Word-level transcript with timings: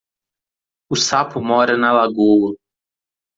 O 0.89 0.95
sapo 0.95 1.37
mora 1.49 1.73
na 1.77 1.91
lagoa. 1.97 2.51